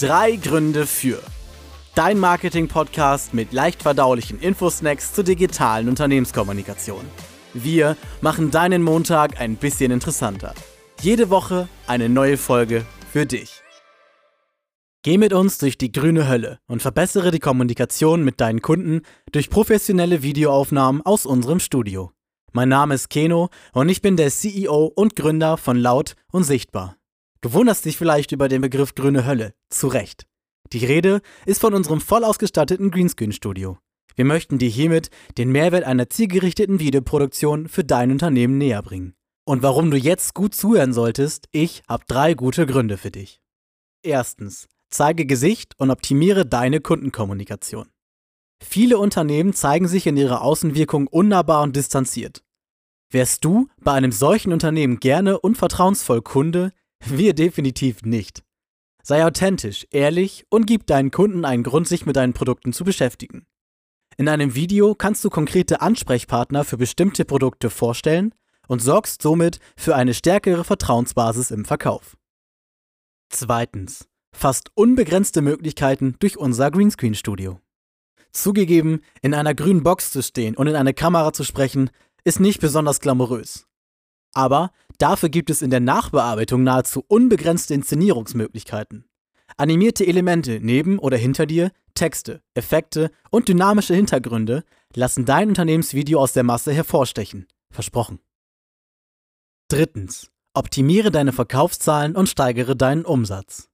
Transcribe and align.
Drei 0.00 0.36
Gründe 0.36 0.86
für. 0.86 1.20
Dein 1.96 2.20
Marketing-Podcast 2.20 3.34
mit 3.34 3.52
leicht 3.52 3.82
verdaulichen 3.82 4.38
Infosnacks 4.38 5.12
zur 5.12 5.24
digitalen 5.24 5.88
Unternehmenskommunikation. 5.88 7.04
Wir 7.52 7.96
machen 8.20 8.52
deinen 8.52 8.84
Montag 8.84 9.40
ein 9.40 9.56
bisschen 9.56 9.90
interessanter. 9.90 10.54
Jede 11.00 11.30
Woche 11.30 11.66
eine 11.88 12.08
neue 12.08 12.36
Folge 12.36 12.86
für 13.12 13.26
dich. 13.26 13.60
Geh 15.02 15.18
mit 15.18 15.32
uns 15.32 15.58
durch 15.58 15.78
die 15.78 15.90
grüne 15.90 16.28
Hölle 16.28 16.60
und 16.68 16.80
verbessere 16.80 17.32
die 17.32 17.40
Kommunikation 17.40 18.22
mit 18.22 18.40
deinen 18.40 18.62
Kunden 18.62 19.00
durch 19.32 19.50
professionelle 19.50 20.22
Videoaufnahmen 20.22 21.02
aus 21.02 21.26
unserem 21.26 21.58
Studio. 21.58 22.12
Mein 22.52 22.68
Name 22.68 22.94
ist 22.94 23.10
Keno 23.10 23.48
und 23.72 23.88
ich 23.88 24.00
bin 24.00 24.16
der 24.16 24.30
CEO 24.30 24.92
und 24.94 25.16
Gründer 25.16 25.56
von 25.56 25.76
Laut 25.76 26.14
und 26.30 26.44
Sichtbar. 26.44 26.98
Du 27.40 27.52
wunderst 27.52 27.84
dich 27.84 27.96
vielleicht 27.96 28.32
über 28.32 28.48
den 28.48 28.62
Begriff 28.62 28.96
grüne 28.96 29.24
Hölle. 29.24 29.54
Zu 29.70 29.86
Recht. 29.86 30.26
Die 30.72 30.84
Rede 30.84 31.20
ist 31.46 31.60
von 31.60 31.72
unserem 31.72 32.00
voll 32.00 32.24
ausgestatteten 32.24 32.90
Greenscreen-Studio. 32.90 33.78
Wir 34.16 34.24
möchten 34.24 34.58
dir 34.58 34.68
hiermit 34.68 35.10
den 35.38 35.52
Mehrwert 35.52 35.84
einer 35.84 36.10
zielgerichteten 36.10 36.80
Videoproduktion 36.80 37.68
für 37.68 37.84
dein 37.84 38.10
Unternehmen 38.10 38.58
näher 38.58 38.82
bringen. 38.82 39.14
Und 39.44 39.62
warum 39.62 39.92
du 39.92 39.96
jetzt 39.96 40.34
gut 40.34 40.52
zuhören 40.52 40.92
solltest, 40.92 41.46
ich 41.52 41.84
habe 41.88 42.02
drei 42.08 42.34
gute 42.34 42.66
Gründe 42.66 42.98
für 42.98 43.12
dich. 43.12 43.40
Erstens, 44.02 44.66
zeige 44.90 45.24
Gesicht 45.24 45.78
und 45.78 45.92
optimiere 45.92 46.44
deine 46.44 46.80
Kundenkommunikation. 46.80 47.88
Viele 48.60 48.98
Unternehmen 48.98 49.52
zeigen 49.52 49.86
sich 49.86 50.08
in 50.08 50.16
ihrer 50.16 50.42
Außenwirkung 50.42 51.06
unnahbar 51.06 51.62
und 51.62 51.76
distanziert. 51.76 52.42
Wärst 53.10 53.44
du 53.44 53.68
bei 53.80 53.92
einem 53.92 54.10
solchen 54.10 54.52
Unternehmen 54.52 54.98
gerne 54.98 55.38
und 55.38 55.56
vertrauensvoll 55.56 56.20
Kunde, 56.20 56.72
wir 57.04 57.34
definitiv 57.34 58.02
nicht. 58.02 58.42
Sei 59.02 59.24
authentisch, 59.24 59.86
ehrlich 59.90 60.44
und 60.50 60.66
gib 60.66 60.86
deinen 60.86 61.10
Kunden 61.10 61.44
einen 61.44 61.62
Grund, 61.62 61.88
sich 61.88 62.04
mit 62.04 62.16
deinen 62.16 62.34
Produkten 62.34 62.72
zu 62.72 62.84
beschäftigen. 62.84 63.46
In 64.16 64.28
einem 64.28 64.54
Video 64.54 64.94
kannst 64.94 65.24
du 65.24 65.30
konkrete 65.30 65.80
Ansprechpartner 65.80 66.64
für 66.64 66.76
bestimmte 66.76 67.24
Produkte 67.24 67.70
vorstellen 67.70 68.34
und 68.66 68.82
sorgst 68.82 69.22
somit 69.22 69.60
für 69.76 69.94
eine 69.94 70.12
stärkere 70.12 70.64
Vertrauensbasis 70.64 71.50
im 71.50 71.64
Verkauf. 71.64 72.16
Zweitens. 73.30 74.08
Fast 74.36 74.70
unbegrenzte 74.74 75.40
Möglichkeiten 75.40 76.16
durch 76.18 76.36
unser 76.36 76.70
Greenscreen-Studio. 76.70 77.60
Zugegeben, 78.32 79.00
in 79.22 79.34
einer 79.34 79.54
grünen 79.54 79.82
Box 79.82 80.10
zu 80.10 80.22
stehen 80.22 80.56
und 80.56 80.66
in 80.66 80.76
eine 80.76 80.94
Kamera 80.94 81.32
zu 81.32 81.44
sprechen, 81.44 81.90
ist 82.24 82.40
nicht 82.40 82.60
besonders 82.60 83.00
glamourös. 83.00 83.67
Aber 84.32 84.70
dafür 84.98 85.28
gibt 85.28 85.50
es 85.50 85.62
in 85.62 85.70
der 85.70 85.80
Nachbearbeitung 85.80 86.62
nahezu 86.62 87.04
unbegrenzte 87.08 87.74
Inszenierungsmöglichkeiten. 87.74 89.04
Animierte 89.56 90.06
Elemente 90.06 90.60
neben 90.60 90.98
oder 90.98 91.16
hinter 91.16 91.46
dir, 91.46 91.72
Texte, 91.94 92.42
Effekte 92.54 93.10
und 93.30 93.48
dynamische 93.48 93.94
Hintergründe 93.94 94.64
lassen 94.94 95.24
dein 95.24 95.48
Unternehmensvideo 95.48 96.20
aus 96.20 96.32
der 96.32 96.44
Masse 96.44 96.72
hervorstechen. 96.72 97.46
Versprochen. 97.70 98.20
Drittens. 99.68 100.30
Optimiere 100.54 101.10
deine 101.10 101.32
Verkaufszahlen 101.32 102.16
und 102.16 102.28
steigere 102.28 102.74
deinen 102.74 103.04
Umsatz. 103.04 103.68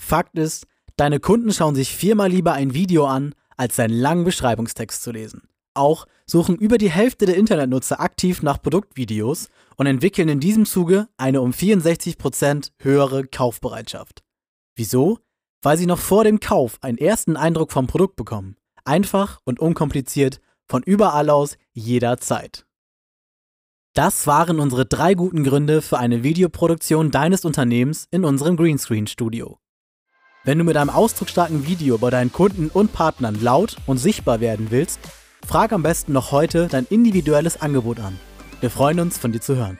Fakt 0.00 0.38
ist, 0.38 0.66
deine 0.96 1.20
Kunden 1.20 1.52
schauen 1.52 1.74
sich 1.74 1.94
viermal 1.94 2.30
lieber 2.30 2.52
ein 2.52 2.74
Video 2.74 3.06
an, 3.06 3.34
als 3.56 3.76
seinen 3.76 3.94
langen 3.98 4.24
Beschreibungstext 4.24 5.02
zu 5.02 5.10
lesen. 5.10 5.48
Auch 5.74 6.06
suchen 6.26 6.56
über 6.56 6.78
die 6.78 6.90
Hälfte 6.90 7.26
der 7.26 7.36
Internetnutzer 7.36 8.00
aktiv 8.00 8.42
nach 8.42 8.62
Produktvideos 8.62 9.48
und 9.76 9.86
entwickeln 9.86 10.28
in 10.28 10.40
diesem 10.40 10.66
Zuge 10.66 11.08
eine 11.16 11.40
um 11.42 11.50
64% 11.50 12.70
höhere 12.78 13.26
Kaufbereitschaft. 13.26 14.22
Wieso? 14.76 15.18
Weil 15.62 15.76
sie 15.76 15.86
noch 15.86 15.98
vor 15.98 16.24
dem 16.24 16.40
Kauf 16.40 16.78
einen 16.80 16.98
ersten 16.98 17.36
Eindruck 17.36 17.72
vom 17.72 17.86
Produkt 17.86 18.16
bekommen. 18.16 18.56
Einfach 18.84 19.40
und 19.44 19.60
unkompliziert, 19.60 20.40
von 20.66 20.82
überall 20.82 21.30
aus, 21.30 21.56
jederzeit. 21.72 22.66
Das 23.94 24.26
waren 24.26 24.58
unsere 24.58 24.86
drei 24.86 25.14
guten 25.14 25.44
Gründe 25.44 25.80
für 25.80 25.98
eine 25.98 26.22
Videoproduktion 26.22 27.10
deines 27.10 27.44
Unternehmens 27.44 28.08
in 28.10 28.24
unserem 28.24 28.56
Greenscreen 28.56 29.06
Studio. 29.06 29.58
Wenn 30.42 30.58
du 30.58 30.64
mit 30.64 30.76
einem 30.76 30.90
ausdrucksstarken 30.90 31.66
Video 31.66 31.96
bei 31.96 32.10
deinen 32.10 32.32
Kunden 32.32 32.68
und 32.68 32.92
Partnern 32.92 33.40
laut 33.40 33.76
und 33.86 33.98
sichtbar 33.98 34.40
werden 34.40 34.66
willst, 34.70 34.98
frag 35.44 35.72
am 35.72 35.82
besten 35.82 36.12
noch 36.12 36.32
heute 36.32 36.68
dein 36.68 36.86
individuelles 36.86 37.60
Angebot 37.60 38.00
an. 38.00 38.18
Wir 38.60 38.70
freuen 38.70 39.00
uns, 39.00 39.18
von 39.18 39.32
dir 39.32 39.40
zu 39.40 39.56
hören. 39.56 39.78